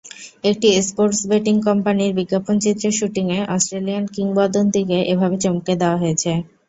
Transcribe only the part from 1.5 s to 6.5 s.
কোম্পানির বিজ্ঞাপনচিত্রের শুটিংয়ে অস্ট্রেলিয়ান কিংবদন্তিকে এভাবে চমকে দেওয়া হয়েছে।